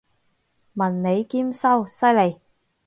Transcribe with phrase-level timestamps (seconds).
[0.73, 2.39] 文理兼修，犀利！